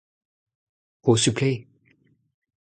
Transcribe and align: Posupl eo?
Posupl 1.03 1.43
eo? 1.51 1.61